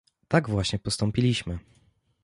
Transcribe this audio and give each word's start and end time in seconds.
Tak 0.27 0.49
właśnie 0.49 0.79
postąpiliśmy 0.79 1.59